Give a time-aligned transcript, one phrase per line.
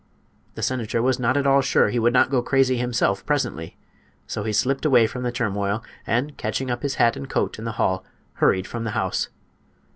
[0.55, 3.77] The senator was not at all sure he would not go crazy himself, presently;
[4.25, 7.65] so he slipped away from the turmoil, and, catching up his had and coat in
[7.65, 8.03] the hall,
[8.33, 9.29] hurried from the house.